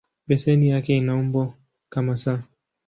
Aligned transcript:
Beseni 0.27 0.69
yake 0.69 0.97
ina 0.97 1.15
umbo 1.15 1.53
kama 1.91 2.13
"S". 2.13 2.27